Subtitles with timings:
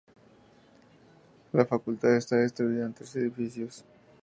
[1.53, 3.85] La Facultad está distribuida en tres edificios.